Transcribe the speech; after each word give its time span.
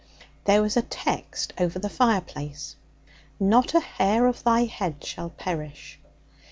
There 0.45 0.63
was 0.63 0.75
a 0.75 0.81
text 0.81 1.53
over 1.59 1.77
the 1.77 1.87
fireplace: 1.87 2.75
'"Not 3.39 3.75
a 3.75 3.79
hair 3.79 4.25
of 4.25 4.43
thy 4.43 4.63
head 4.65 5.03
shall 5.05 5.29
perish."' 5.29 5.99